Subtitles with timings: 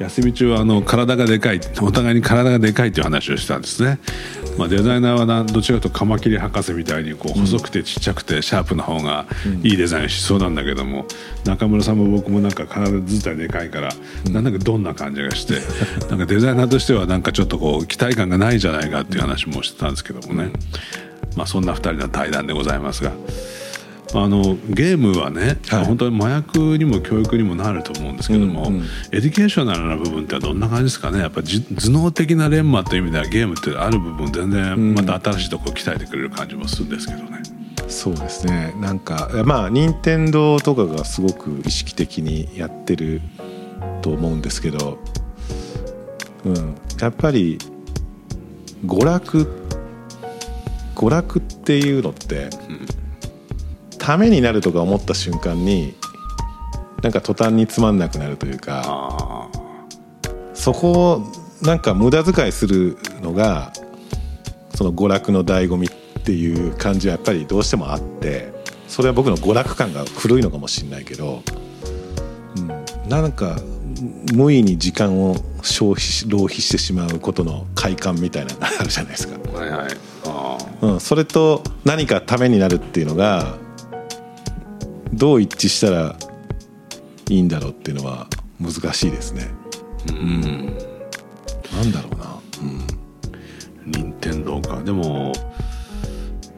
[0.00, 3.98] 休み中はあの体がでかいお互いに体がでかいという話をしたんですね、
[4.56, 9.26] まあ、デザイナーはなどちらかというとカマキリ博士みたいにこう細くてちっちゃくてシャープな方が
[9.62, 11.04] いいデザインしそうなんだけども、
[11.44, 13.92] 中村さんも僕もなんか体自体でかいから
[14.32, 15.60] なんだかどんな感じがして
[16.08, 20.50] なんかデザイナーとしてはなんかちょっとこう期待感がないんじゃないかっていう話もしてたんですけどもね、
[21.36, 23.12] まあ、そんな2人の対談でございますが。
[24.12, 31.20] あのゲームはね、はい、本当に麻薬にも教育にもなると思うんですけども、うんうん、educational な部分ってどんな感じですかね？
[31.20, 37.42] やっぱ頭脳的な錬磨という意味ではゲームってある部分全然また新しいところ鍛えてくれる感じもするんですけどね。
[37.84, 38.74] うん、そうですね。
[38.80, 43.20] なんかまあ任天堂とかがすごく意識的にやってる
[44.02, 44.98] と思うんですけど、
[46.44, 47.58] うん、やっぱり
[48.84, 49.46] 娯楽
[50.96, 52.86] 娯楽っていうのって、うん
[54.00, 55.94] ためになるとか思った瞬間に
[57.02, 59.48] なんか途端につまんなくなるというか
[60.54, 63.72] そこをなんか無駄遣いするのが
[64.74, 65.90] その娯楽の醍醐味っ
[66.22, 68.52] ていう感じはやっぱりどうしてもあって
[68.88, 71.42] それは僕の娯楽感が古いのかもしれないけど、
[72.56, 73.58] うん、なんか
[74.32, 79.38] 無意に時間を消費し浪費してしまうことの快感みたいなのがあるじゃないですか。
[79.52, 79.90] はいはい。
[80.82, 83.56] うん、それと何かためになるっていうのが
[85.12, 86.16] どう一致したら
[87.28, 88.26] いいんだろうっていうのは
[88.60, 89.48] 難しいですね。
[90.08, 90.66] うん、
[91.72, 92.38] なんだろうな。
[92.62, 93.92] うん。
[93.92, 95.32] 任天堂かでも、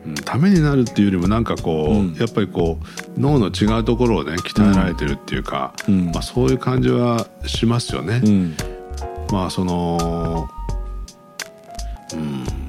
[0.07, 2.79] うん、ためになるっていうよりもなんかこう、うん、やっぱりこ
[3.17, 8.23] う脳の違うところをね鍛えられてるっていうか、うん、まあ、そういう感じはしますよね。
[9.31, 10.49] まあその
[12.13, 12.62] うん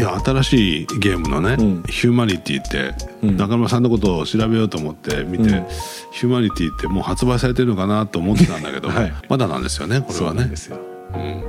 [0.00, 5.66] いや新しいゲームのね、うん、ヒューマニティって、うん、中村さんのことを調べようと思って見て、うん、
[6.10, 10.50] ヒューマニティってもう発売されてるのかなと思ってたんだけど、 はい、まだなんですよねこれはね。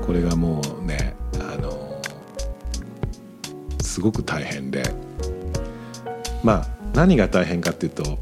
[0.06, 2.01] これがもうねあの
[3.81, 4.83] すごく大変で。
[6.44, 8.19] まあ何が大変かっていうと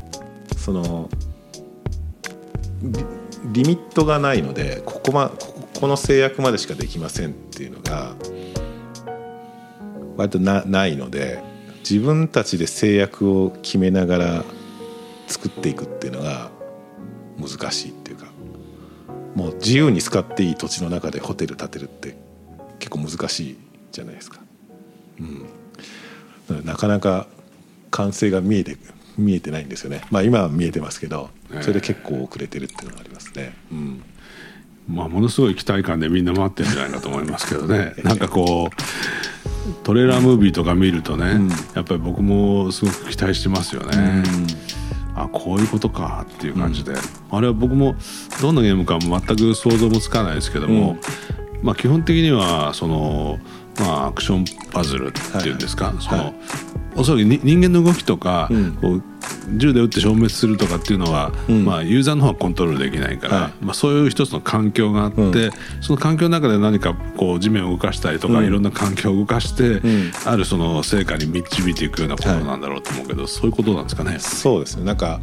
[0.57, 1.09] その
[3.45, 8.13] リミットがないのでここ,、ま、ここの制約までしかできませんっていうのが
[10.19, 11.41] 割となないので
[11.89, 14.45] 自分たちで制約を決めながら
[15.27, 16.51] 作っていくっていうのが
[17.39, 18.25] 難しいっていうか
[19.33, 22.17] もう自由に使っていい土地の中でホテル建てるって
[22.79, 23.57] 結構難しい
[23.93, 24.41] じゃないですか。
[26.49, 27.27] うん、なかなか
[27.89, 28.75] 完成が見えて
[29.17, 30.01] 見えてないんですよね。
[30.11, 31.29] まあ今は見えてますけど、
[31.61, 33.53] それで結構遅れてるっていうのがありますね。
[33.71, 34.03] うん
[34.89, 39.48] まあ、ものすごい期待感でみんな待ってるんじゃないかと思いますけどね なんかこう
[39.83, 43.97] トレーラームービーとか見るとね、うん、やっぱり僕もすごく期待してますよね。
[43.97, 46.97] うん、あこういうことかっていう感じで、うん、
[47.31, 47.95] あれは僕も
[48.41, 50.97] どんなゲームかも全く想像もつかないですけども、
[51.61, 53.39] まあ、基本的にはその、
[53.79, 56.33] まあ、アクションパズルっていうんですか、はい、その、はい
[56.99, 58.49] おそらく人間の動きとか、
[58.81, 59.03] こう
[59.57, 65.33] 銃で撃って消滅するとかっていうのは、うん、まあ、ユーザーの方はコントロールできないから、はい、まあ、そういう一つの環境があって、うん、
[65.81, 69.81] その環境の中で何かこう地面を動かしたりとか、いろんな環境を動かして、
[70.25, 74.19] あるその成果に導いていくようなことなんだろうと思うけど、はい、そういうことなんですかね？
[74.19, 74.83] そうですね。
[74.83, 75.21] なんか、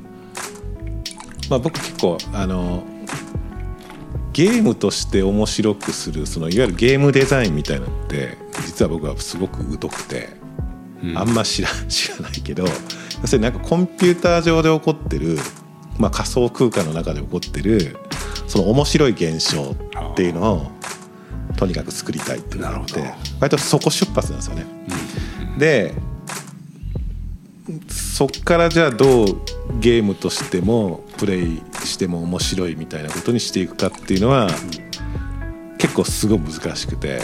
[1.51, 2.85] まあ、僕結構あの
[4.33, 10.46] ゲームとして面白くするそのいわゆるゲームデザインみたいなのって実は僕はすごく疎くて。
[11.15, 15.39] あんま知ら 知らないけど要するになんかコンピューター上で起こってる、
[15.99, 17.97] まあ、仮想空間の中で起こってる
[18.47, 19.77] その面白い現象
[20.13, 20.73] っていうのを
[21.57, 24.67] とにかく作りたいってなって割とそこ出発なんですよね。
[25.59, 25.95] で
[27.89, 29.27] そっからじゃあどう
[29.81, 34.49] ゲームとしてもプレイしても面白いみたいなことにしていくかっていうのは
[35.79, 37.21] 結構すごい難しくて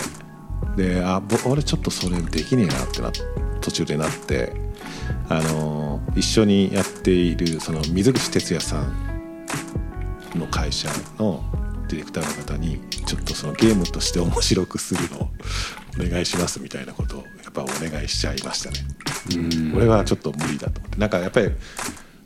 [0.77, 3.21] であ俺ちょっとそれできねえなってなって
[3.63, 4.53] 途中でなって
[5.29, 10.89] あの一緒にやっているその水口哲也さんの会社
[11.19, 11.43] の
[11.89, 15.31] ディレクターの方にちょっとそのゲームとして面白くするのを
[16.01, 18.79] お願いしますみたいなことをやっぱお願いしちゃいましたね。
[19.37, 21.51] うん俺はちょっと無理だと思ってなんかやっぱり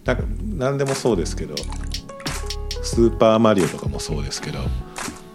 [0.05, 0.23] なんか
[0.57, 1.55] 何でもそうですけど
[2.83, 4.61] 「スーパーマリオ」とかもそうですけど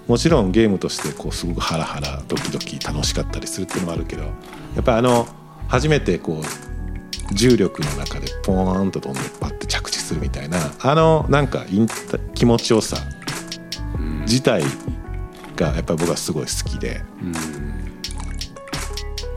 [0.08, 4.30] もちろんゲームとしてこうすごくハラハラドキドキ楽しかったりするっていうのもあるけどや
[4.80, 5.28] っぱりあの
[5.72, 11.66] 初めてこう重力の中でポーンと飛んでパッて着地するみたいなあのなんか
[12.36, 12.98] 気持ちよさ
[14.24, 14.64] 自体
[15.56, 17.02] がやっぱり僕はすごい好きで、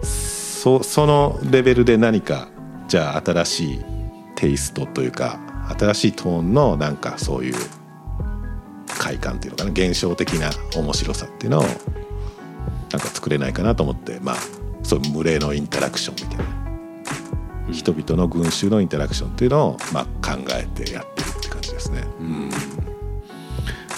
[0.02, 2.48] そそのレベルで何か
[2.88, 3.84] じゃあ新しい
[4.34, 5.38] テイストというか
[5.78, 7.54] 新しいトーンのなんかそういう
[8.86, 16.64] 快感っていうのかな現象的な面白さっていうのをなんか作れないかなと思ってまあそういう群れのインタラクションみたいな。
[17.72, 22.04] 人々の群衆のインタラクションっていうのをまあ考えてやってるって感じですね。
[22.20, 22.50] うん。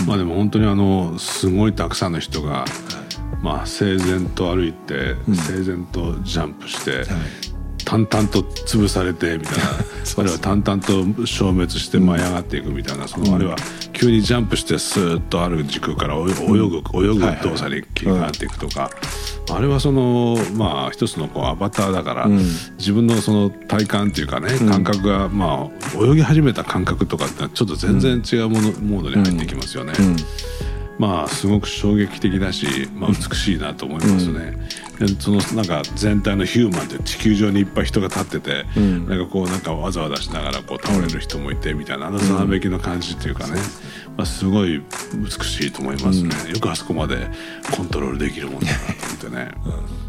[0.06, 2.64] まあでも本当にあのすごいたくさんの人が、
[3.42, 5.16] まあ整然と歩いて、
[5.46, 7.04] 整然とジャンプして、
[7.84, 9.64] 淡々と潰されてみたいな。
[10.18, 13.56] あるいは淡々と消滅して舞い上がっていくみたいなその、あるいは
[13.92, 16.82] 急にジャンプしてスーッとある時空から泳ぐ,、泳ぐ
[17.42, 18.90] 動作に切り替わっていくとか、
[19.48, 22.26] あれはそのまあ一つのこうアバターだから、
[22.78, 29.92] 自分のその体感っていうかね感覚が、まあ泳ぎ始めた感覚とかってちょっと全然違うもの、モードに入ってきますよね。
[30.98, 34.54] まあすごく衝撃的だし、まあ、美しいなと思いますね。
[35.00, 43.60] うん、そのなんか全体のヒューマンって地球上にいっぱい人が立ってて、うん、なんかこうなんかわざわざしながらこう倒れる人もいてみたいなあのざわめきの感じっていうかね、
[44.16, 44.82] まあ、すごい
[45.14, 47.28] 美しいと思いますね、うん、よくあそこまで
[47.76, 49.50] コントロールできるもんだなと思ってね。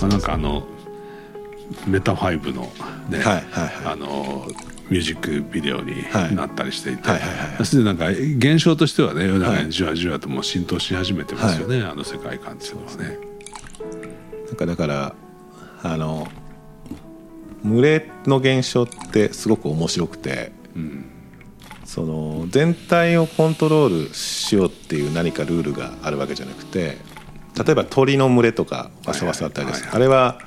[0.00, 0.66] まあ、なんかあの
[1.86, 2.70] メタファイブの
[3.08, 4.46] ね、はいはいはい、あの
[4.88, 6.04] ミュージックビデオに
[6.36, 13.18] なったりしていて、はいはいなんか現象としてはね世の中にじわじわともう浸透し始めてますよね、はい、あの世界観っていうのはね。
[14.46, 15.14] なんかだから
[15.82, 16.28] あの
[17.64, 21.04] 群れの現象ってすごく面白くて、うん、
[21.84, 26.98] その全体をコントロールしようっていう何かルールがあるわけじゃなくて
[27.56, 30.38] 例えば鳥の群れとかわさわさあったりです、あれは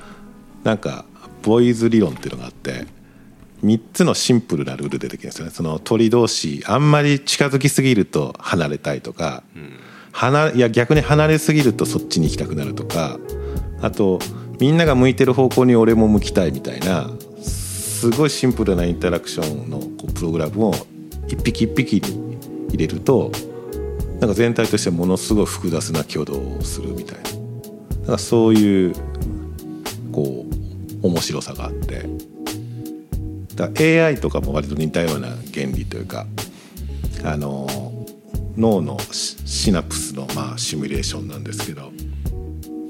[0.62, 1.04] なんか
[1.42, 2.99] ボイズ理論っていうのがあって。
[3.64, 9.72] 3つのシンプルなルール出てきますよねその鳥同士あんまり近づきすぎると離れたいとか、うん、
[10.12, 13.18] 離いや逆に離れすぎるとそっちに行きたくなるとか
[13.82, 14.18] あと
[14.58, 17.10] みんなが向いてる方向に俺も向きたいみたいな
[17.42, 20.74] すごいシンプルなインタラクションのこうプログラムを
[21.26, 23.30] 一匹一匹に入れると
[24.20, 28.94] なんか全体としてものすごい複雑な挙動をするみたいなだからそういう
[30.12, 30.46] こ
[31.02, 32.06] う面白さがあって。
[33.54, 36.26] だ AI とかも割と似たような原理というか
[37.24, 37.66] あの
[38.56, 41.92] 脳のシナプスのまあシミュレーションなんですけど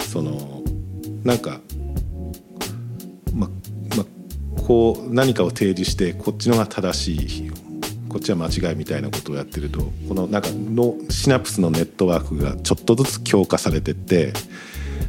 [0.01, 0.63] その
[1.25, 1.61] なんか
[3.35, 3.49] ま
[3.97, 4.05] ま
[4.67, 7.51] こう何かを提示してこっちのが正しい
[8.09, 14.33] こっちは間違いみたいなことをやってるとこのなんかのシナプスのネットワークがちょっとずつ強化されてって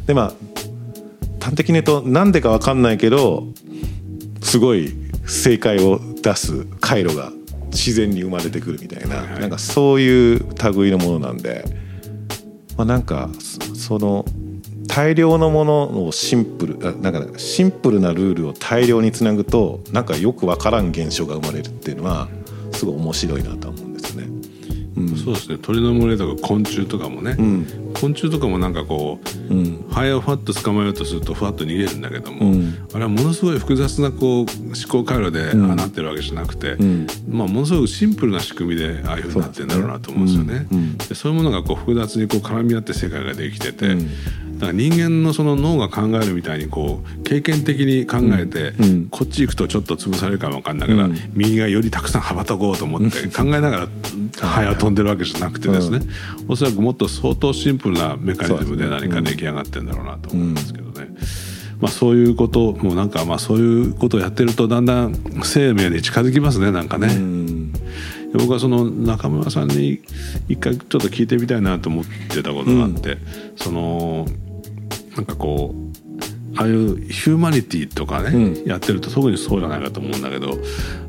[0.05, 0.33] でまあ
[1.43, 3.47] 端的に言うとなんでか分かんないけど
[4.43, 4.93] すごい
[5.25, 7.31] 正解を出す回路が
[7.71, 10.39] 自然に生まれてくるみたいなはいはい、なんかそういう
[10.75, 11.63] 類のものなんで、
[12.77, 13.29] まあ、なんか
[13.75, 14.25] その
[14.87, 22.27] 大量のものをシンプルなんかシンプルなルールを大量につなぐとなんかよく分からん現象が生まれるっていうのは
[22.73, 23.90] すごい面白いなと思う。
[24.95, 25.57] うん、そうですね。
[25.61, 34.47] 鳥の群れとか昆虫とかもね、うん、昆虫とかもなんかこう、うん、ハエをファッと捕まえようとするとふわっと逃げるんだけども、うん、あれはものすごい複雑なこう思
[34.89, 36.77] 考回路でなってるわけじゃなくて、
[37.29, 40.67] まあ、ものすごくシンプルな仕組みでああいうふうになってるんだろうなと思うんですよね。
[41.09, 43.95] でそういうものがこう複雑にこう絡み合って世界ができてて、
[44.61, 48.73] だから人間のその脳が考えるみたいにこう経験的に考えて、
[49.09, 53.87] こっち行くとちょっと潰されるかも分かんないから、右がよりたくさん羽ばたこうと思って考えながら
[54.39, 56.01] ハエは飛んでるわけじゃなくてですね、
[56.47, 61.07] おそらくもっと相当シンプルなメカニズムで何か出来上がってるんだろうなと思うんですけどね。
[61.79, 67.09] まあ、そういうこともなんかまあそういうことをやってるとだんだん生命に近づきますねなんかね。
[68.33, 70.01] 僕はその中村さんに
[70.47, 73.17] 一回ちょっと聞いてみたいなと思ってたことがあって、うん、
[73.57, 74.25] その
[75.15, 75.91] なんかこう
[76.57, 80.57] ああいうヒューマニティとかね、うん、やってると特にそうじゃないかと思うんだけど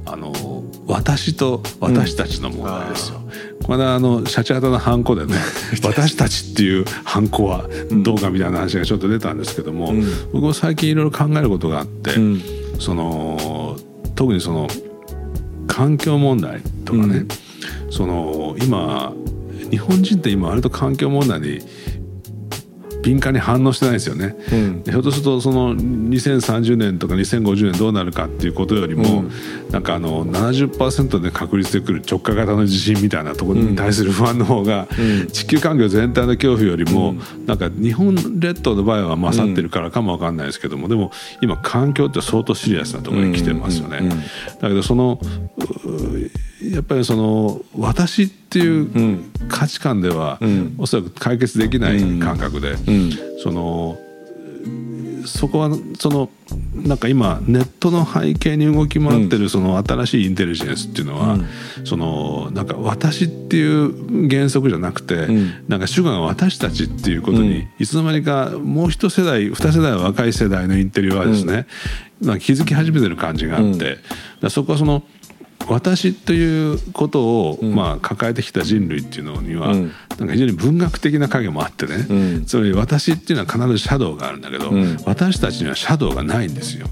[0.07, 0.33] あの
[0.87, 3.21] 私と私たちの問題ですよ。
[3.21, 5.35] うん、この間あのシャチハタのハンコでね
[5.85, 12.13] 私たちっていうハンコはどうかみたいな話がちょっと出たんですけども、うん、僕も最近いろいろ考えることがあって、
[12.79, 13.77] その
[14.15, 14.69] 特にその
[15.67, 17.25] 環境問題とかね、
[17.91, 19.13] その今
[19.71, 21.61] 日本人って今割と環境問題に
[23.03, 29.31] 敏感に反応してないですよね、うん、ひょっとするとその2030年とか2050年どうなるかっていうことよりも、うん、
[29.71, 37.15] なんかあの70%で確率でくる直下型の地震みたいなところに対する不安の方が、うん、地球環境全体の恐怖よりも、
[37.47, 44.09] なんか日本列島の場合は勝ってるからかも分かんないですけどもでも今環境って相当シリアスなところに来てますよね。
[44.61, 45.19] だけどその
[46.73, 50.41] やっぱりその私っていう価値観では、
[50.79, 52.77] おそらく解決できない感覚で、
[53.43, 53.99] その
[55.25, 56.31] そこはその
[56.75, 61.39] なんか今ネットの背景に動き回ってるその新しいインテリジェンスっていうのは、
[61.85, 65.29] そのなんか私っていう原則じゃなくて、
[65.69, 71.67] なんか主語が私たちっていうことに、いつの間にかもう一世代二世代若い世代のインテリはですね、
[72.21, 73.99] なんか気づき始めてる感じがあって、
[74.49, 75.05] そこはその
[75.69, 86.87] 私ということを、まあ、抱えてきた人類っていうのには、うん、なんか非常に文学的な影もあってね、うん、つまり私っていうのは必ずシャドウがあるんだけど、うん、私たちにはシャドウがないんですよ、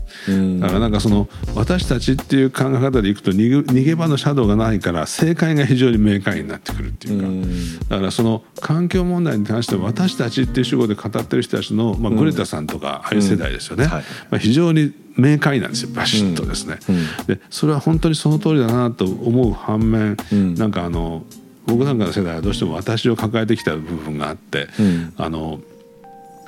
[0.61, 7.43] だからなんかその私たちっていう考え方でいくと逃げ場のシャドウがないから正解が非常に明快になってくるっていう
[7.81, 21.25] か、だからその環境問題に関しては私たちっていう主語で語ってる人たちの、まあ、グレタさんとかああいう世代ですよね、はい、まあ、非常に明快なんですよバシッとですね、うんうん、でそれは本当にその通りだなと思う反面、うん、なんかあの
[21.67, 24.69] 僕なんかの世代はどうしても私を抱えてきた部分があって、
[25.17, 25.61] あの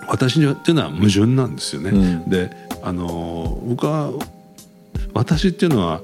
[0.09, 2.25] 私にっていうのは矛盾なんですよね。
[2.27, 2.51] で
[2.83, 4.11] あの僕は
[5.15, 6.01] 私っていうのは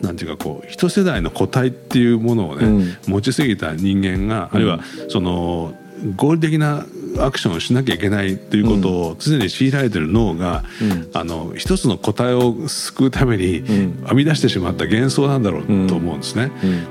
[0.00, 5.74] なんていうかこう一世代の個体っていうものをね、持ちすぎた人間が、あるいはその
[6.16, 6.84] 合理的な
[7.18, 16.50] アクションをしなきゃいけないということを常に強いられてる脳が、うん、あの一つの個体を救うために編み出してしまった幻想なんだろうと思うんですね。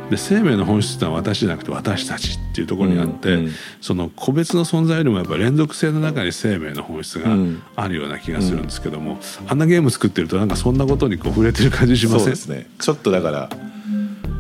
[0.10, 3.48] で生命の本質ってのは私じゃなくて私たちっていうところにあって、
[3.82, 7.36] その個別の存在よりもやっぱ連続性の中に生命の本質が
[7.76, 12.30] あるような気がするんですけども、あんなゲーム作ってるとなんかそんなことにこう触れてる感じしません？
[12.30, 12.68] ですね。
[12.80, 13.50] ちょっとだから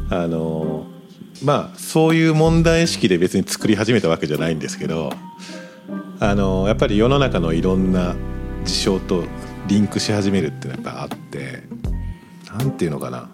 [0.09, 0.85] あの
[1.43, 5.11] まあそういう問題意識で別に作り始めたわけじゃないんですけど
[6.19, 8.15] あのやっぱり世の中のいろんな
[8.63, 9.23] 事象と
[9.67, 11.63] リンクし始めるっていうのはやっぱあって
[12.57, 13.29] 何ていうのかな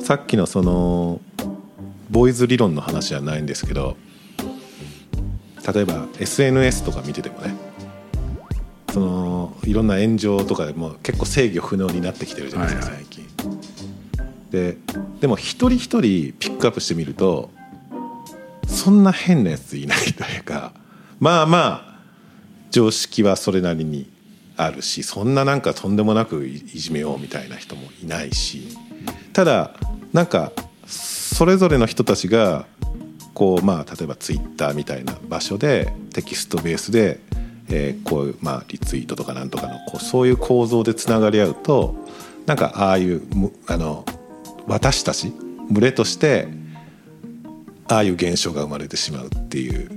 [0.00, 1.20] さっきのその
[2.10, 3.96] ボーイズ理論の話じゃないんですけど
[5.74, 7.54] 例えば SNS とか見ててもね
[8.92, 13.29] そのいろんな炎上とかでも結構制御不能になってきてるじゃないですか、最近。
[14.50, 14.76] で
[15.20, 17.50] でも一人一人ピックアップしてみると
[18.66, 20.72] そんな変なやついないというか
[21.18, 22.00] まあまあ
[22.70, 24.10] 常識はそれなりに
[24.56, 28.76] あるしそんななんかとんでもなくいじめようみたいな人もいないし
[29.32, 29.72] ただ
[30.12, 30.52] なんか
[30.86, 32.66] それぞれの人たちが
[33.32, 37.20] こうまあ例えばツイッターみたいな場所でテキストベースで、
[37.70, 41.94] えー、こういうまあリツイートとかなんとかのこうそういう構造でつながり合うと
[42.46, 43.22] なんかああいう
[43.66, 44.04] あの
[44.70, 45.32] 私たち
[45.70, 46.48] 群れとして
[47.88, 49.90] ああいう現象が生まれてしまうっていう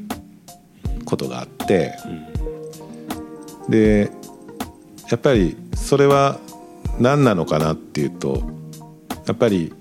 [1.06, 1.94] ことがあって。
[2.06, 2.34] うん
[3.70, 4.12] で
[5.10, 6.40] やっぱりそれは
[7.00, 8.44] 何なのかなっていうと
[9.26, 9.74] やっぱり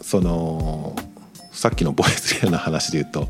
[0.00, 0.96] その
[1.52, 3.28] さっきのボイスリアの話で言うと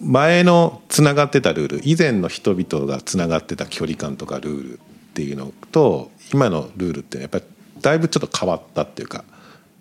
[0.00, 4.80] 前のつながってたルール以前の人々がつながってた距離感とかルールっ
[5.14, 7.44] ていうのと今のルールってやっぱり
[7.80, 9.24] だいぶちょっと変わったっていうか、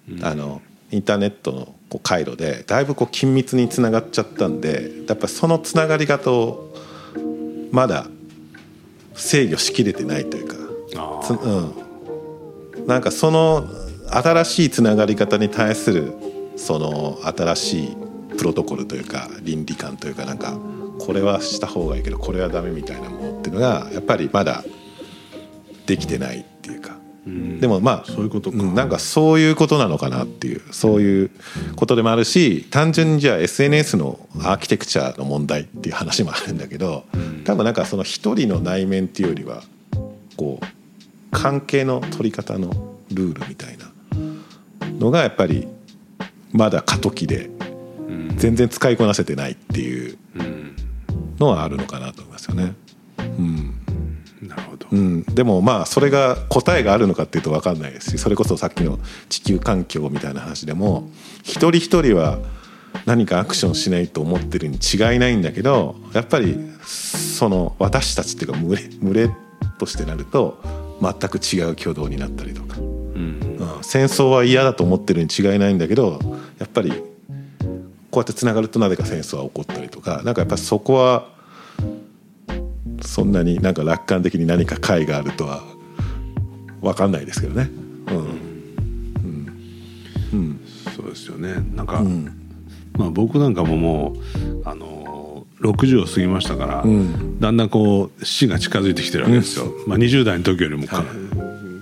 [0.09, 0.61] うん、あの
[0.91, 6.73] インターネットのこう回路でだいぶこう緊密につながっちゃったんでやっぱりそのつながり方を
[7.71, 8.07] まだ
[9.15, 10.55] 制御しきれてないというか、
[12.75, 13.67] うん、なんかその
[14.09, 16.13] 新しいつながり方に対する
[16.55, 17.97] その新しい
[18.37, 20.57] プロトコルというか倫理観というかなんか
[20.99, 24.63] これはした方がいいけどこれはダメみたいなものっていうのがやっぱりまだ
[25.85, 26.45] できてない
[27.59, 31.31] でもまあそういうことか、なんかそういうことなのかなっていうそういう
[31.75, 37.03] ことでもあるし単純にじゃあ SNS のアーキテクチャの問題っていう話もあるんだけど
[37.43, 39.63] 多分なんかその一人の内面っていうよりは
[40.37, 40.65] こう
[41.31, 42.69] 関係の取り方の
[43.11, 43.91] ルールみたいな
[44.99, 45.67] のがやっぱり
[46.53, 47.49] まだ過渡期で
[48.37, 50.17] 全然使いこなせてないっていう
[51.39, 52.73] のはあるのかなと思いますよね。
[53.17, 53.76] うん
[54.91, 61.09] うん、でもまあそれが答えがあるのかっていうと分かんないですしそれこそさっきの地球環境みたいな話でも
[61.43, 62.39] 一人一人は
[63.05, 69.29] 何かアクションしないと思ってるに違いないんだけどやっぱりその私たちっていうか群れ群れ
[69.77, 70.61] としてなると
[71.01, 76.19] 全く違う挙動になったりとか、うん、うん、戦争は嫌だと思ってるに違いないんだけど
[76.57, 76.95] やっぱりこ
[78.13, 81.36] うやってつながるとなぜか戦争は起こったりとかなんかやっぱそこは
[83.01, 85.63] そんなになんか楽観的に何か解があるとは
[86.81, 87.69] 分かんないですけどね。
[88.07, 88.47] うん、
[90.33, 90.59] うん、
[90.95, 91.55] そうですよね。
[91.75, 92.31] なんか、うん、
[92.93, 101.05] まあ、僕なんかももうあの60を過ぎましたから、うん、だんだんこう死が近づいてきてるわけですよ、まあ、20代の時よりもか、はい、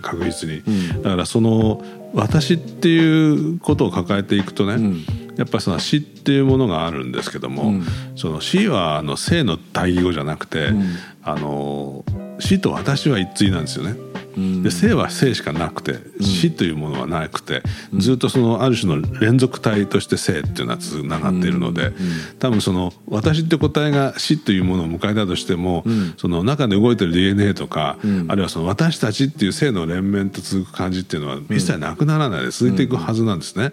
[0.02, 0.64] 確実に、
[1.04, 1.84] だからその
[2.14, 5.04] 私っていうことを抱えていくとね、
[5.38, 12.06] やっぱりその死っていうものがあるんですけども、うん、その死はあの生の対義語じゃなくて、うん、あの
[12.40, 14.05] 死と私は一対なんですよね。
[14.64, 17.64] で生は生しかなくて死というものはなくて、
[17.94, 21.92] ずっとそのある種の連続体として生っていうのはつながっているので、
[22.40, 25.84] 多分その私って個体が死というものを迎えたとしても、
[26.18, 33.72] その中で動いてる DNA とか、あるいはその私たちっていう生の連綿と続く感じっていうのは一切なくならないで続いていくはずなんですね。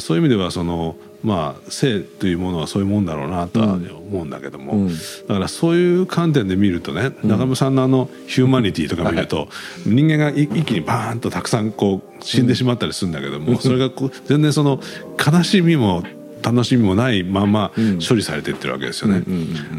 [0.00, 4.94] そういう意味ではそのまあ性というものはそういうもんだろうなとは思うんだけども、うん、だ
[5.34, 9.48] からそういう観点で見るとね、中村さんのあのヒューマニティとか見ると、
[9.86, 14.80] 人間が一気にバーンとたくさんこう死んでしまったりするんだけども、それがこう全然その
[15.24, 16.02] 悲しみも
[16.46, 17.72] 楽しみもないまま
[18.08, 19.24] 処理されていってるわけですよね、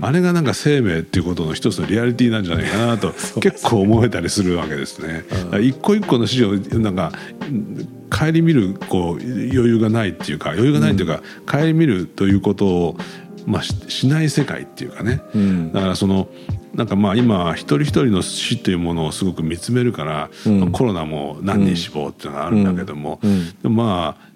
[0.01, 5.23] あれがなんか生命っていうことの一つのリアリティなんじゃないかなと 結構思えたりするわけですね。
[5.61, 7.13] 一個一個の指示をなんか
[8.09, 12.97] 顧みるこう余裕がないっていうか余裕がないっていうか、顧みるということを、
[13.45, 16.27] まあ、しない世界っていうかね、うん、だからその
[16.73, 23.21] なんかまあ今一人一人の死というものをすごく見つめるから、うん、コロナも何人死亡っていうのがあるんだけども、
[23.63, 24.27] うん、まあ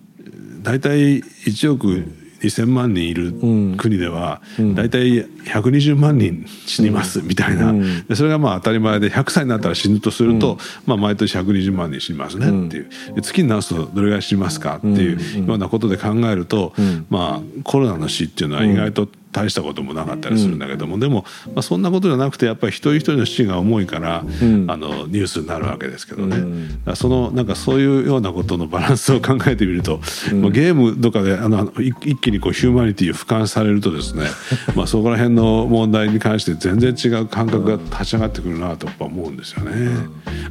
[0.62, 2.06] 大体1億
[2.42, 3.34] 2,000万人いる
[3.78, 4.42] 国では
[4.76, 7.74] 大体120万人死にますみたいな。
[8.08, 12.90] でそれがまあ当たり前で100歳になったら死ぬとすると、まあ、毎年120万人死にますねっていう。
[13.22, 16.74] 月に直すとどれぐらい死にますかっていうようなことで考えると、
[17.10, 30.00] まあ、コロナの死っていうのは意外と大したこともなかったりするんだけども、うん、でも、まあ、そんなことじゃなくてやっぱり一人一人の死が重いから、うん、あのニュースになるわけですけどね、うん、そのなんかそういうようなことのバランスを考えてみると、
[30.34, 34.26] まあ、ゲームとかであの一気にこうヒューマニティを俯瞰されるとですね
[34.76, 39.98] まあそこら辺の問題に関して全然違う感覚が立ち上がってくるなとやっぱ思うんですよね。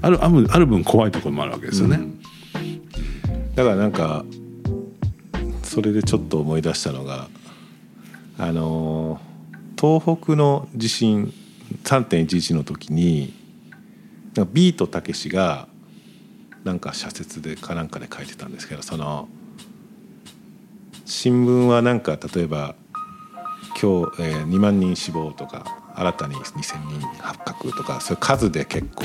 [0.02, 2.00] あるあるある分怖いところもあるわけですよね。
[3.54, 4.24] だからなんか
[5.62, 7.28] それでちょっと思い出したのが
[8.38, 9.20] あの
[9.80, 11.32] 東北の地震
[11.84, 13.34] 3.11の時に
[14.52, 15.68] ビートたけしが
[16.64, 19.28] なんか社説でかなんかで書いてたんですけどその
[21.04, 22.74] 新聞はなんか例えば
[23.80, 29.04] 今日、えー、2万人死亡とか新たに2,000人発覚とかそういう数で結構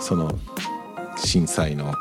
[0.00, 0.38] その
[1.16, 1.94] 震災の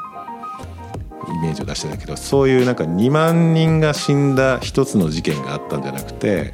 [1.27, 6.53] イメージを出してたけどそういうなんか2万人が死んだ一つの事件があったんじゃなくて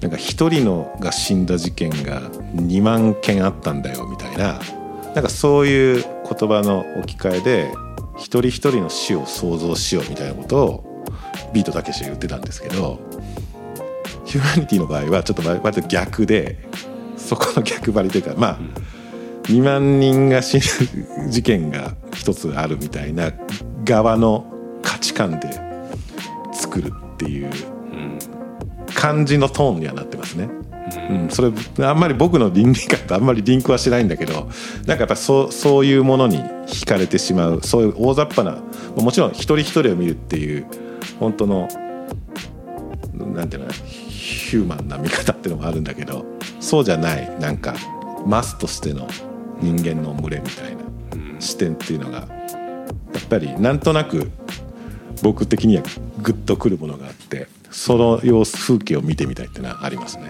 [0.00, 2.22] なんか1人のが死んだ事件が
[2.54, 4.60] 2万件あったんだよみたいな
[5.14, 7.74] なんかそういう言葉の置き換えで
[8.16, 11.04] 一人一人の死を想像しようみたいなことを
[11.52, 12.98] ビートたけしが言ってたんですけど
[14.26, 16.68] ヒューマニティの場合はちょっと割と逆で
[17.16, 18.58] そこの逆張りというかまあ、
[19.44, 23.32] 2万人が死ぬ事件が一つあるみたいな
[23.84, 25.48] 側の価値観で
[26.52, 27.50] 作るっていう
[28.94, 30.48] 感じのトーンにはなってますね。
[31.10, 31.52] うん、それ
[31.84, 34.48] あんまり僕の倫理観とあんまりリンクはしないんだけど
[34.86, 38.62] なんかやっぱそうそういうものに惹かれてしまうそういう大雑把な
[38.96, 40.66] もちろん一人一人を見るっていう
[41.18, 41.68] 本当の
[43.14, 43.68] なんていうの
[44.26, 46.24] ヒューマンな見方っていうのもあるんだけど
[46.60, 47.74] そうじゃないなんか
[48.26, 49.06] マスとしての
[49.60, 50.82] 人間の群れみたいな
[51.40, 52.26] 視点っていうのがや
[53.20, 54.30] っぱりなんとなく
[55.22, 55.82] 僕的には
[56.22, 60.28] グッとくるものがあってその様子風景を見てみたいっていうのはありますね。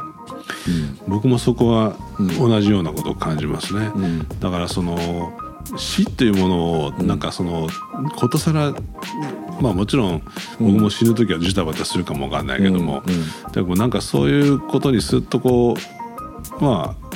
[0.68, 1.96] うん、僕もそこは
[2.38, 3.90] 同じようなことを感じますね。
[3.94, 5.32] うん、だからその
[5.76, 7.68] 死っていうものをなんかその
[8.16, 8.74] ことさら
[9.60, 10.22] まあもちろん
[10.60, 13.02] 僕も死ぬ時はジタバタするかもわかんないけども、
[13.52, 15.74] でもなんかそういうことにすっとこ
[16.60, 17.06] うまあ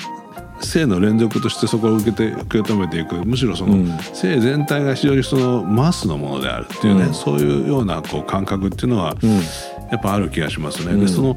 [0.64, 3.24] 性の連続としてそこを受けて受け止めていく。
[3.24, 9.16] むしろその、性全体が非常にそのマスのものであるっていうね、うん、そういうようなこう感覚っていうのは、
[9.90, 10.94] やっぱある気がしますね。
[10.98, 11.36] でその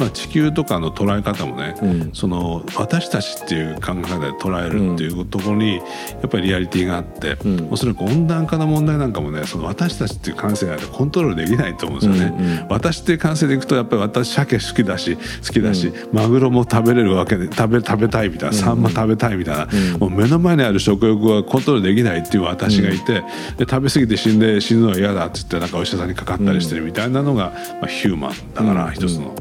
[0.00, 5.82] まあ、地球とかの捉え方もね、うん、その私たちっていう考え方で捉えるっていうところにや
[6.26, 12.36] っぱりリアリティがあって、うん、おそらく温暖化の問題なんかもねその私たちっていう感性がコントロールできないと思うんですよね。
[12.38, 23.22] うんうん、私っていう感性でいくとやっぱり私鮭好きだし好きだし、うん、マグロも食べれるわけで食べ食べたいみたいなサンマ食べたいみたいな、もう目の前にある食欲はコントロールできないっていう私がいて、
[23.58, 29.34] で食べ過ぎて死んで死ぬのは嫌だっつってなんかお医者さんにかかったりしてるみたいなのが、まあ、ヒューマンだから一つの。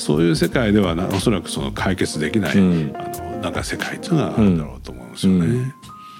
[0.00, 5.46] そういう世界ではなおそらくその解決できない、うん、あのなんか世界っていうのがあるんだろうと思うんですよね。
[5.46, 5.54] うん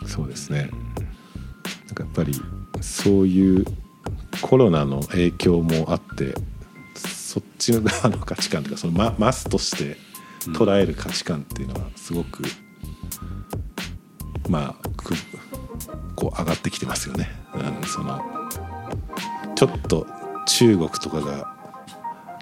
[0.03, 0.71] うん、そうですね
[1.87, 2.35] なんかやっぱり
[2.81, 3.64] そういう
[4.43, 6.35] コロナの影響もあって
[6.95, 9.97] そっちの側の価値観というかそのママスとして
[10.53, 12.43] 捉える価値観っていうのはすごく、
[14.49, 15.14] まあく
[16.16, 17.31] こう上がってきてますよね。
[17.53, 18.21] あのその
[19.55, 20.07] ちょっと
[20.47, 21.60] 中国とかが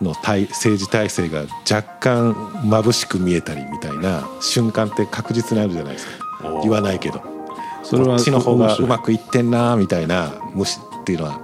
[0.00, 6.12] の体政治体制が若干眩しく見えたりみたいな瞬間って確実にあるじゃないですか。
[6.62, 7.38] 言わないけど。
[7.82, 11.40] それはこっちの方がうまくいってんなみたいな虫っていうのは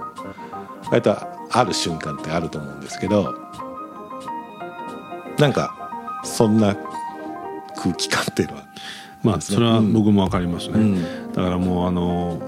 [0.91, 1.17] 割と
[1.51, 3.35] ある瞬間ってあると思うんですけど
[5.39, 6.75] なんかそんな
[7.75, 8.63] 空気感っていうのは
[9.23, 12.39] まあそれは僕も分かりますね、うん、だからもうあの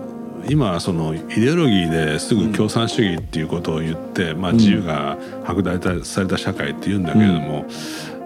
[0.49, 7.65] 今そのイデオロギーですぐ共産主義っていうことを言って、まあ、自由が剥奪された社会って言うんだけれども、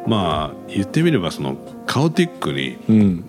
[0.08, 2.78] まあ言ってみればそのカオティックに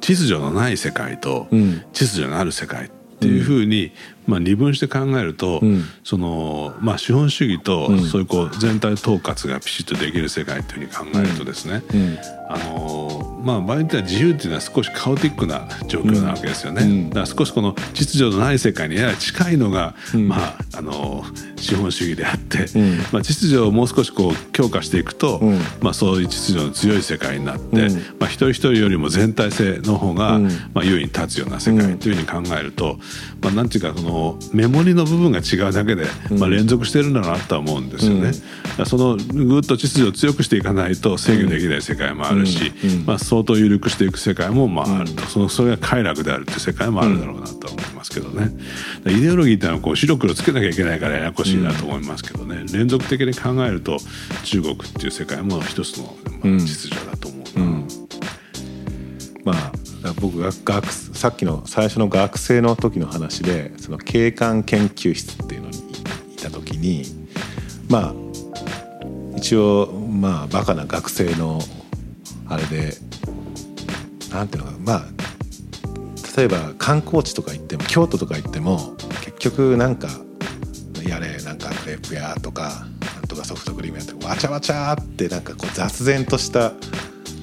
[0.00, 1.46] 秩序のない世界と
[1.92, 3.92] 秩序のある世界っていうふうに
[4.26, 17.08] まあ、二分して考えると、うん、そのまあ、資本主義とそういうこう全体統括がピシッとできる世界というふうに考えるとですね、うん、あのまあ、場合によっては自由っていうのは少しカオティックな状況なわけですよね。
[17.08, 21.24] だから少しこの秩序のない世界にやや近いのが、まあ、あの
[21.56, 22.66] 資本主義であって、
[23.12, 25.40] まあ、秩序をもう少しこう強化していくと、
[25.80, 27.88] まあ、そういう秩序の強い世界になって、
[28.20, 30.38] まあ、一人一人よりも全体性の方が、
[30.72, 32.98] まあ、優位に立つような世界というふうに考えると、
[33.40, 36.06] まあ、なんていうかそののメモリの部分が違うだけで、
[36.38, 38.32] まあ、連続してるんだなとは思うんですよね。
[38.78, 42.72] うん、そのぐっと秩序を強くしていかないと制御できない世界もあるし、
[43.06, 48.50] まあ、相当緩くしていく世界もまああるとそのそれが快楽であるっていう世界もあるだろうなと思いますけどね。
[49.06, 53.98] イデオロギーっていうのはこう白黒つけなきゃいけないからややこしいなと思いますけどね、連続的に考えると
[54.44, 57.64] 中国っていう世界も一つの、まあ、秩序だと思うな。
[57.64, 57.88] うん。
[59.44, 67.04] まあ僕が学さっきの最初の学生の時の話でその景観研究室っていうのにいた時に
[67.88, 68.14] まあ
[69.36, 71.60] 一応まあバカな学生の
[72.48, 72.94] あれで
[74.30, 75.04] なんていうのかまあ
[76.36, 80.08] 例えば観光地とか行っても京都とか行っても結局なんか
[81.06, 86.72] やれなんかクレープ屋とかなんとかソフトクリーム屋とかわちゃわちゃってなんかこう雑然とした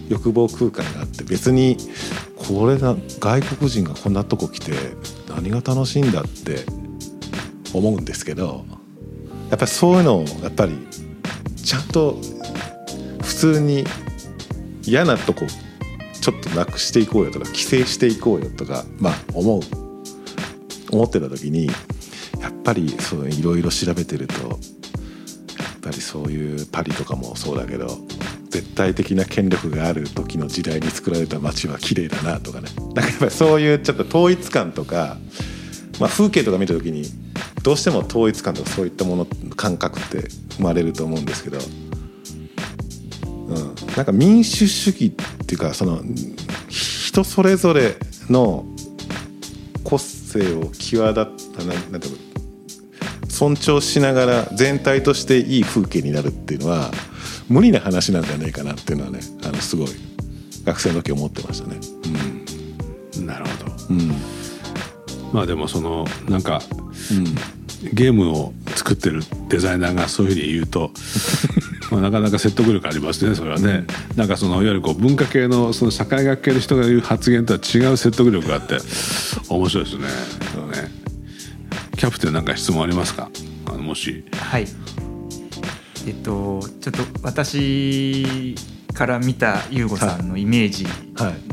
[0.10, 1.78] 欲望空間があって別に
[2.50, 4.72] これが外国人がこんなとこ来て
[5.30, 6.66] 何が楽しいんだって
[7.76, 8.66] 思うんですけど
[9.52, 10.76] やっぱりそういうのをやっぱり
[11.56, 12.18] ちゃんと
[13.22, 13.84] 普通に
[14.84, 15.42] 嫌なとこ
[16.20, 19.62] ちょっとなくしていこうよとか規制していこうよとかまあ思う
[20.92, 21.68] 思ってた時に
[22.42, 24.58] やっぱりそういろいろ調べてるとやっ
[25.84, 27.96] ぱりそういうパリとかもそうだけど
[28.60, 32.68] 絶対的な権力がある時の時代に作られた街は綺麗だなとかね。
[32.78, 35.18] なんかやっぱりそういうちょっと統一感とか、
[35.98, 37.06] まあ、風景とか見た時に
[37.64, 41.58] どうしても統一感とかそういったもの感覚って生まれると思うんですけど、
[43.24, 43.56] うん、
[43.96, 46.02] なんか民主主義っていうかその
[46.68, 47.96] 人それぞれ
[48.30, 48.66] の
[49.86, 52.18] 個性を際立ったなんなんていう
[53.30, 56.92] 尊重しながら全体としていい風景になるっていうのは
[57.50, 59.88] 無理な話なんじゃないかなっていうのはねあのすごい
[60.64, 61.78] 学生の時思ってましたね。
[63.18, 64.12] うん、なるほど、うん、
[65.34, 66.62] まあでもそのなんか、
[67.12, 70.92] うん、ゲームを作ってるデザイナーがそういうふうに言うと
[71.92, 78.78] まあなかなか説得力ありますねそれはね、うん、なんかそのいわゆるこう文化系のその社会学系の人が言う発言とは違う説得力があって
[79.50, 80.08] 面白いですね。
[80.54, 80.92] そうね
[81.98, 83.30] キャプテンなんか質問ありますか？
[83.66, 84.24] あのもし。
[84.34, 84.68] はい
[86.10, 88.56] えっとちょっと私
[88.96, 90.86] から見た優吾さんのイメージ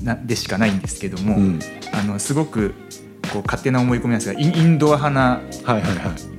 [0.03, 1.61] な、はい、でしかないんですけども、うん、
[1.93, 2.75] あのすごく
[3.31, 5.43] こう勝手な思い込みなんですがインドア派な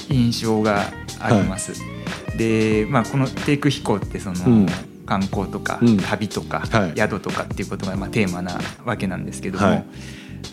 [0.10, 0.86] 印象が
[1.19, 1.73] あります。
[1.73, 1.91] はい。
[2.30, 4.65] はい、で、まあ、この「テイク飛行」ってその、うん、
[5.06, 6.63] 観光とか、旅とか、
[6.95, 9.86] 宿とかっていうことがまあテーマなわけなんですけども。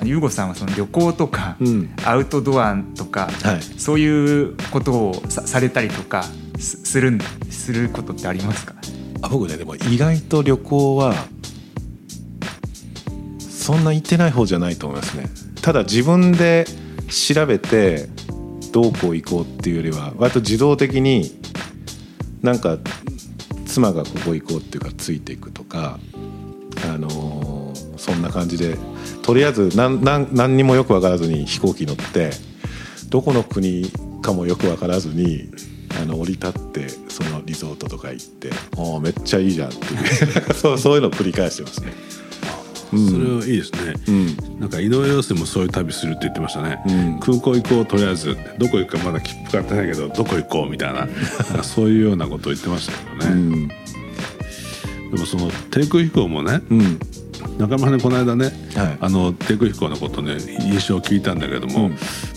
[0.02, 4.06] 優吾さんはその旅行とか、うん、アウトドアとか、はい、そうい
[4.42, 6.24] うことをされたりとか
[6.58, 7.18] する
[7.50, 8.74] することってありますか？
[9.22, 11.14] あ僕ねでも意外と旅行は
[13.38, 15.26] そんな行ってない方じゃないと思いますね。
[15.62, 16.66] ただ自分で
[17.08, 18.08] 調べて
[18.72, 21.40] どうこう行こうっていうよりは割と自動的に
[22.42, 22.78] なんか
[23.64, 25.98] 妻がここ行こうっていうかついていくとか
[26.84, 27.23] あのー、
[28.04, 28.76] そんな感じで
[29.22, 32.32] とりあえず何何何にもよく分からずに飛行機乗って
[33.08, 33.90] どこの国
[34.20, 35.48] かもよく分からずに
[35.98, 41.92] あの降り立ってそのリゾートとか行って「おめっちゃいいじゃん」っていう そうそういうのを繰り返してますね。
[42.90, 51.08] それはいいですね、うん、なんか井上陽水もそういう旅するって言ってましたね、うん、空港行こうとりあえずどこ行くかまだ切符買ってないけどどこ行こうみたいな
[51.64, 53.74] そういうようなことを言ってましたけどね、うん、で
[55.18, 56.60] もその低空飛行もね、
[57.58, 61.96] 中村さこの間ね、はい、あのテクヒコのことね印象を聞いたんだけども、うん、ま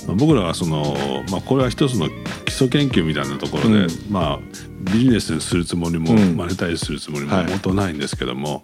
[0.10, 0.96] あ、僕らはその、
[1.32, 2.08] まあ、これは一つの
[2.46, 4.40] 基礎研究みたいなところで、うん、まあ
[4.80, 8.62] ビジネスにするつもりも、マネタイズするつもりも本当ないんですけども、はい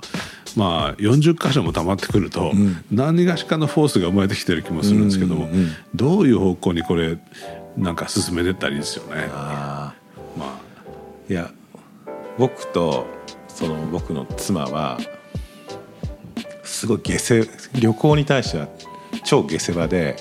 [0.55, 2.53] まあ、40箇所も溜まってくると、
[2.91, 5.49] 何がしかのフォースが生まれてきてる気もするんですけども、
[5.95, 7.17] どういう方向にこれ
[7.77, 9.27] なんか進めてったらいいですよね。
[9.31, 9.93] あ
[10.37, 11.51] まあ、いや
[12.37, 13.05] 僕と
[13.47, 14.99] その僕の妻は
[16.83, 17.47] すごい下世
[17.79, 18.67] 旅行に対しては
[19.23, 20.17] 超下世話で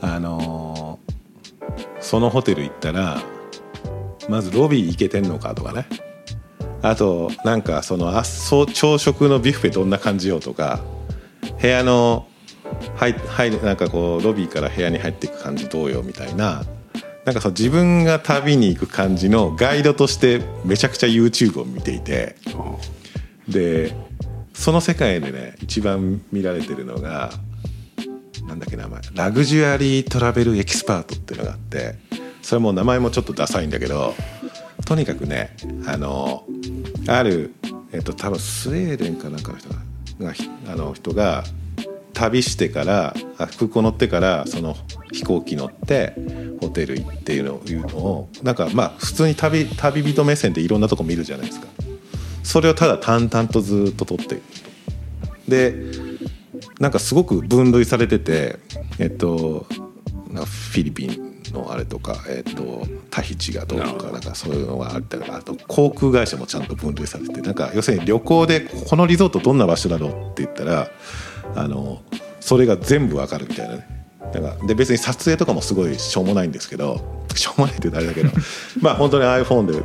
[0.00, 3.20] あのー、そのホテル行ったら
[4.28, 5.86] まずロビー行けてんのかとかね。
[6.82, 10.84] あとなんかその朝食のビュッフェどんな感じよとか
[11.60, 12.28] 部屋の
[12.94, 16.62] 入入なんかこうロビーから部屋に入っていく感じどうよみたいな。
[17.24, 22.36] なんかその自分が旅に行く感じのガイドとしてめちゃくちゃ YouTube を見ていて。
[23.48, 24.03] で
[24.54, 27.30] その世界でね一番見られてるのが
[28.46, 31.96] なんだっけ名前ラグジュアリートラベルエキスパートっていうのがあって
[32.40, 34.14] それも名前もちょっとダサいんだけど
[34.86, 36.44] とにかくねあの
[37.08, 37.54] ある、
[37.92, 39.82] えっと、多分スウェーデンかなんかの人が
[40.72, 41.44] あの人が
[42.12, 44.76] 旅してから空港乗ってからその
[45.12, 46.14] 飛行機乗って
[46.60, 51.66] ホテル行っていうのをなんかまあ普通に旅旅人目線でいろんなとこ見るじゃないですか。
[52.44, 54.40] それをただ淡々とずっと撮って
[55.48, 55.74] で
[56.78, 58.60] なんかすごく分類されてて
[59.00, 70.90] えっとフィリピンのあれとか、えーと、タヒチがどうとかなんかそういうのがあったりあと航空会社もちゃんと分類されてなんか要するに旅行でこのリゾートどんな場所だろうって言ったら
[71.54, 72.02] あの
[72.40, 77.00] それが全部わかるみたいなねだからで別に撮影とかもすごいしょうもないんですけど
[77.34, 78.30] しょうもないって言うとあれだけど
[78.80, 79.82] まあ本当に iPhone で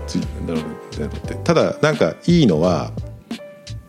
[1.43, 2.91] ただなんかいいのは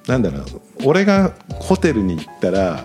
[0.07, 0.45] なんだろう
[0.85, 2.85] 俺がホテルに行ったら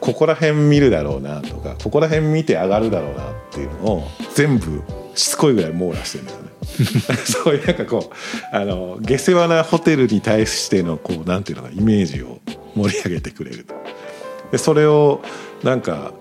[0.00, 4.82] ここら辺見るだろうなとかここら辺見て上がるだろうなっていうのを全部
[5.14, 6.50] しつこいぐらい網羅してるんだよね。
[7.24, 12.38] そういうなんかこうあの下世話なホテルに対してのこうなんていうのかイメージを
[12.74, 13.74] 盛り上げてくれると。
[14.52, 15.20] でそれを
[15.62, 16.12] なんか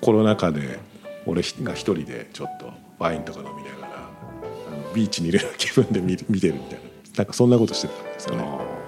[0.00, 0.78] コロナ禍で
[1.26, 6.78] 俺が一人でちょっとワインとか飲みながらあのビーチにいるような気分で見見てるみたいな
[7.18, 8.78] なんかそんなことしてたんですよね。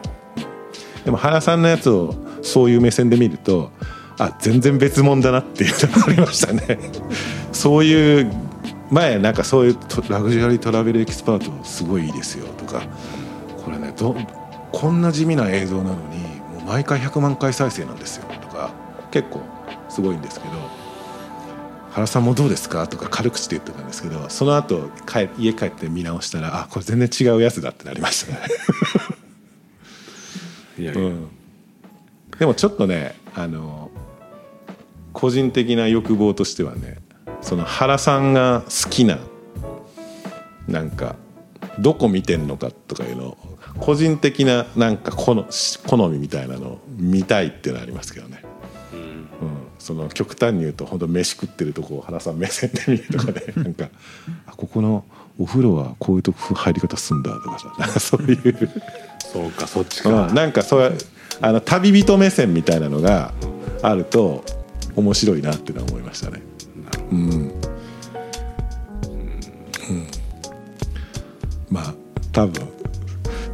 [1.05, 3.73] でも原さんのやつをそういう目線で見ると
[4.19, 6.79] あ全然別物だなっていうのがありましたね
[7.53, 8.31] そういう
[8.91, 12.83] 前なんかそういうラグジュアリートラベルエキスパートすごいいいですよとか
[13.65, 14.15] これねど
[14.73, 16.19] こんな地味な映像なのに
[16.55, 18.73] もう毎回100万回再生なんですよとか
[19.11, 19.41] 結構
[19.89, 20.55] すごいんですけど
[21.91, 22.87] 原さんもどうですか？
[22.87, 28.39] とか軽口で言ってたんですけどその後帰家帰って見直したらあこれ全然違うやつだってなりましたね。
[30.79, 31.29] いやいや、うん、
[32.39, 33.91] でもちょっとねあの
[35.13, 36.99] 個人的な欲望としてはね
[37.43, 39.19] その原さんが好きな
[40.69, 41.17] なんか
[41.79, 43.37] どこ見てんのかとかいうの
[43.79, 45.35] 個人的ななんか好
[46.09, 48.43] みみたいなのを見たいっていうのはありますけどね、
[49.81, 53.43] その極端に言うと本当飯食ってるとこを原さん目線で見るとかね。
[53.57, 53.89] なんか
[54.47, 55.05] あここの
[55.39, 57.99] お風呂はこういうとこ入り方すんだとかさ。
[57.99, 58.71] そういう。
[59.33, 60.99] そうかそっちか、うん、なんかそう
[61.41, 63.33] あの旅人目線みたいなのが
[63.81, 64.45] あると
[64.97, 66.43] 面白いなってのは思いましたね。
[67.11, 67.53] うん、うん、
[71.71, 71.95] まあ
[72.33, 72.69] 多分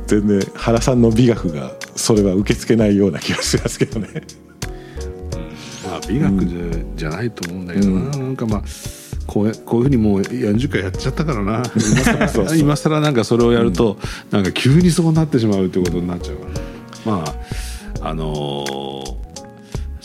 [0.07, 4.09] 全然原さんの美学がそれは受け付けないような気がしますけどね。
[6.13, 8.63] まあ美学じゃうん、じゃないと思うんだけどな、うん、なんかまあ
[9.27, 11.63] こうこういうふうにもう40回やっちゃったからな。
[12.57, 13.99] 今更なんかそれをやると、
[14.31, 16.47] なんか急にそうなってしまうってことになっちゃうか
[17.07, 17.19] ら。
[17.19, 17.25] ま
[18.03, 19.27] ああのー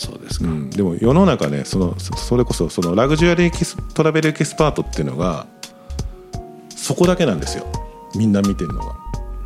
[0.02, 5.46] そうですか、うん、でも世の中ねそのそれこそそのラグジュアリートラベルエキスパートっていうのが
[6.76, 7.68] そこだけなんですよ。
[8.16, 8.96] みんな見てるのが、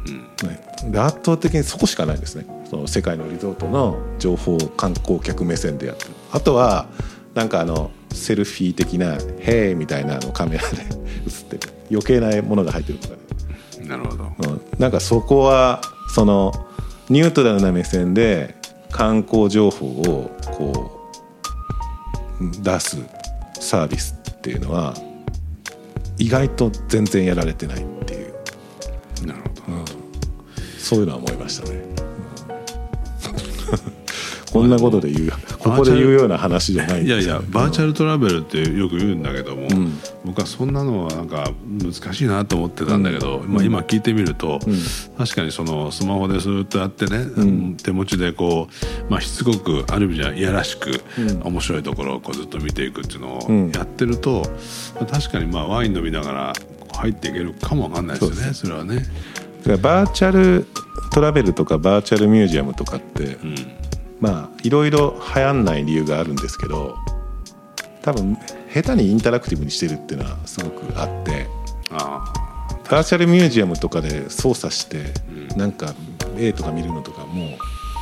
[0.08, 0.50] うん。
[0.50, 2.46] ね、で圧倒的にそこしかないんですね。
[2.70, 6.88] その世界のリゾートの情報観光客目線でやってるあとは
[7.34, 10.90] なんかあのセルフィー的な「へえ」みたいなのカメラで映っ
[11.50, 11.74] てる。
[11.90, 13.88] 余計なものが入ってるとかね。
[13.88, 15.82] なるほど、うん、なんかそこは
[16.14, 16.52] その
[17.10, 18.56] ニュートラルな目線で
[18.92, 21.08] 観光情報をこ
[22.42, 22.98] う出す
[23.60, 24.94] サービスっていうのは
[26.18, 28.34] 意外と全然やられてないっていう。
[29.26, 29.86] なるほど、うん、
[30.78, 31.95] そういうのは思いましたね、
[34.56, 44.78] こんなことで言うここで言うような話じゃないいやいやバーチャルトラベルってよく言うんだけども、うん、僕はそんなのはなんか難しいなと思ってたんだけど、うん、まあ、今聞いてみると、うん、
[45.18, 48.70] 確かにそのスマホでずっとやってね、手持ちでこ
[49.10, 51.04] う、まあ、しつこくある意味じゃいやらしく、
[51.44, 54.44] 面白いところをこうずっと見ていくっていうのをやってると、
[55.12, 56.54] 確かにまあワイン飲みながら
[56.94, 59.04] 入っていけるかもわかんないですよねそれはね。
[59.82, 60.66] バーチャル
[61.12, 63.38] トラベルとかバーチャルミュージアムとかって、
[64.20, 66.96] まあいろいろ流行んない理由があるんですけど
[68.02, 68.38] 多分
[68.74, 71.48] 下手にインタラクティブにしてるっていうのはすごくあって
[71.92, 72.34] あ
[72.90, 75.94] バーチャルミュージアムとかで操作して、うん、なんか
[76.38, 77.48] 絵とか見るのとかもう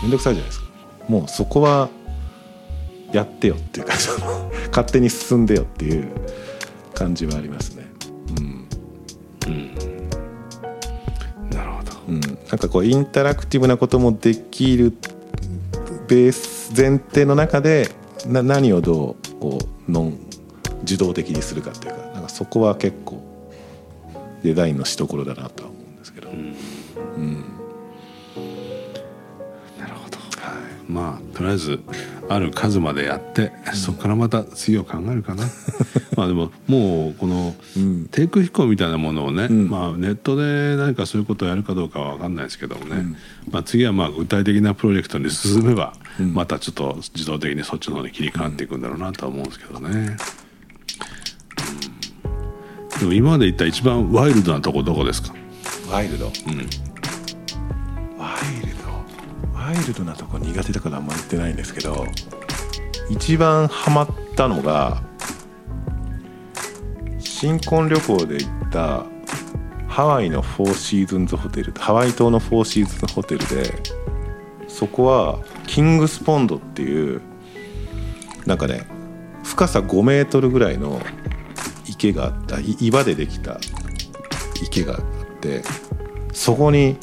[0.04, 0.66] 面倒くさいじゃないですか。
[1.08, 1.90] もうそこは
[3.12, 3.94] やってよっていうか
[4.72, 6.10] 勝手に進んでよっていう
[6.94, 7.86] 感じはありますね。
[8.38, 8.68] うん、
[9.48, 9.76] うん、
[11.50, 14.92] なるほど、うん、なんかこうインタラクティブなこともできる
[16.08, 17.90] ベース前提の中で
[18.26, 20.20] な何をどうこうノン
[20.84, 23.22] 受動的にするかっていうかなんかそこは結構
[24.44, 26.30] デザインのしどころだなとは思うんですけど。
[26.30, 26.56] うん、
[27.18, 27.63] うん
[30.94, 31.80] まあとりあえず
[32.30, 35.44] ある数までやって、うん、そこからまた次を考えるかな。
[36.16, 37.56] まあでももうこの
[38.12, 43.18] 低空飛行みたいなものをね、うん、まあ、ネットで何かそういうことをやるかどうかは分かんないですけどもね、うん、
[43.52, 50.18] まあ、次はまあ具体的なプロジェクトに進めば、またちょっと自動的にそっちの方に切り替わっていくんだろうなとは思うんですけどね。
[53.00, 55.34] でも今まで行った一番ワイルドなとこどこですか？
[55.92, 56.32] ワイルド、うん、
[59.64, 62.06] ワイルドなとこ苦手だからあんま行ってないんですけど
[63.10, 65.02] 一番ハマったのが
[67.20, 69.06] 新婚旅行で行った
[69.88, 73.74] ハワイのフォーシーズンズホテルハワイ島のフォーシーズンズホテルで
[74.68, 77.22] そこはキングスポンドっていう
[78.46, 78.86] なんかね
[79.44, 81.02] 深さ5メートルぐらいの
[81.88, 83.60] 池があった岩でできた
[84.66, 85.02] 池があっ
[85.40, 85.62] て
[86.34, 86.98] そこに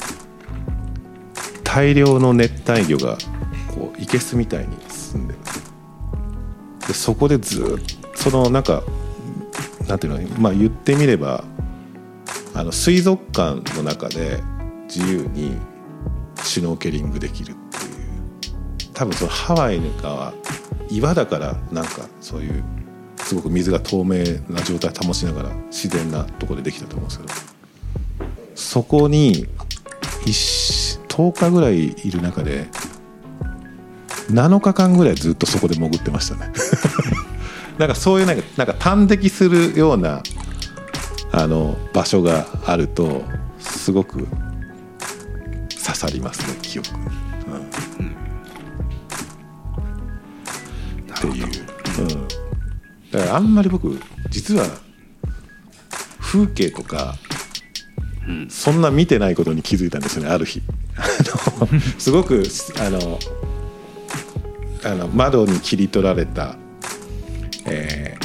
[1.73, 3.17] 大量の熱帯魚が
[3.73, 5.35] こういけすみたいに進んで
[6.85, 8.83] でそこでずっとそのなんか
[9.87, 11.45] なんていうのまあ言ってみれば
[12.53, 14.43] あの水族館の中で
[14.93, 15.57] 自由に
[16.43, 17.77] シュノーケリングできるって
[18.47, 20.33] いう多分そのハワイが
[20.89, 22.63] 岩だからなんかそういう
[23.15, 27.33] すごく水が透明な状態保ちながら自然なとこでできたと思うんですけど
[28.55, 29.47] そこに
[30.25, 32.67] 一10日ぐらいいる中で
[34.31, 36.51] 7日間ぐらいずっとそこで潜ってましたね。
[37.77, 40.23] なんかそういうなんかなんか端的するような
[41.31, 43.23] あの場所があると
[43.59, 44.27] すごく
[45.69, 46.89] 刺さりますね記憶。
[46.89, 46.95] に、
[47.99, 48.15] うん、
[51.13, 51.45] っていう、
[51.99, 52.27] うん、
[53.11, 54.65] だからあんまり僕実は
[56.19, 57.15] 風景とか
[58.49, 60.61] そんな見てないことに気づいたんですよねある日
[61.97, 62.43] すごく
[62.79, 63.19] あの
[64.83, 66.55] あの窓に切り取られた、
[67.65, 68.17] え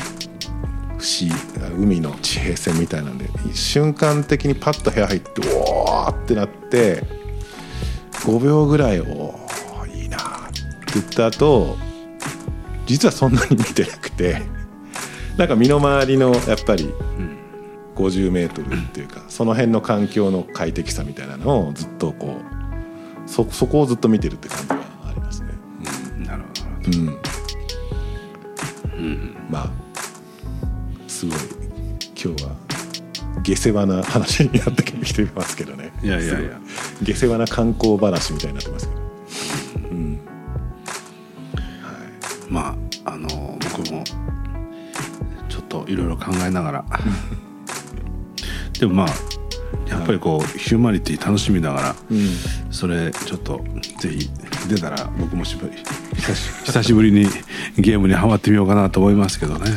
[0.99, 7.05] ー、海の地平線みたいなんで瞬間的にパッと部屋入っておーってなって
[8.25, 9.39] 5秒ぐらいお
[9.95, 10.21] いいなっ
[10.87, 11.77] て言った後
[12.87, 14.43] 実はそんなに見てなくて
[15.37, 17.37] なんか身の回りのやっぱり、うん
[17.97, 22.56] 50メートルっていうかその辺の環境の快適さみたいなのをずっとこう
[23.27, 24.77] そそこをずっと見てるって感じが
[25.09, 25.49] ありますね。
[26.17, 26.49] うん、なるほ
[26.91, 27.19] ど、うん。
[28.99, 29.71] うん、まあ
[31.09, 31.39] すごい
[32.15, 32.57] 今日は
[33.43, 35.93] 下世話な話になってきてますけどね。
[36.03, 36.59] いやいやいや。
[37.03, 39.01] 下世話な観光話みたいになってますけど、
[39.91, 39.97] うん。
[40.13, 40.21] はい、
[42.51, 44.03] まああの僕も
[45.49, 46.85] ちょっといろいろ考えながら。
[48.79, 49.09] でもまあ
[49.89, 52.19] やっぱりこう、ヒューマニティ楽しみながら、うん、
[52.71, 53.61] それちょっと
[54.01, 54.29] ぜひ
[54.69, 55.71] 出たら僕もしぶ
[56.65, 57.13] 久しぶり。
[57.13, 57.27] に
[57.79, 59.71] ゲームにはまってみようかなと思いますけどね。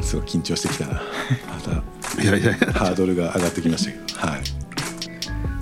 [0.00, 0.94] すごい緊張してきたな。
[1.48, 1.82] ま
[2.16, 2.54] たいやいや。
[2.72, 4.28] ハードルが上がってきましたけど。
[4.28, 4.42] はい。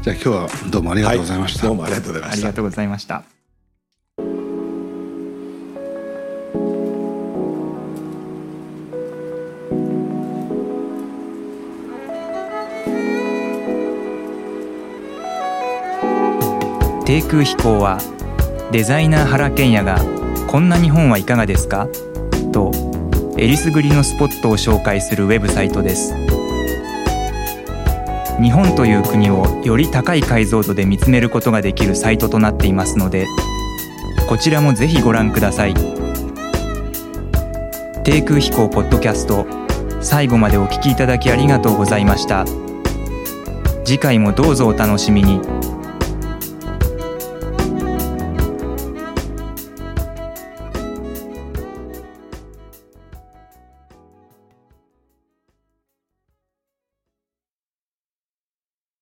[0.03, 2.35] じゃあ今日はどうもありがとうございました、はい、どうもありがとうございました。
[2.35, 3.38] ありがとうございました
[17.09, 17.97] 低空飛行は
[18.71, 19.99] デザイナー原賢也が
[20.47, 21.89] 「こんな日本はいかがですか?」
[22.53, 22.71] と
[23.39, 26.15] えりすぐりのスポットを紹介するウェブサイトです。
[28.43, 33.27] 日本という国をより高い解像度で見つめることができるサイトとなっていますので
[34.29, 35.75] こちらもぜひご覧ください。
[38.05, 39.47] 低空飛行ポッドキャスト
[40.03, 42.45] 最後までお聞きいただきありがとうございました。
[43.83, 45.41] 次回もどうぞお楽しみに。